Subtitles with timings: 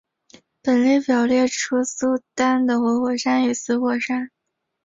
[0.63, 4.31] 本列表列出苏丹的活火山与死火山。